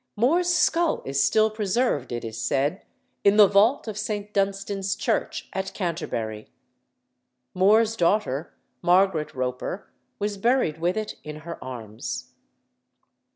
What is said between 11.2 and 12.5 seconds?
in her arms.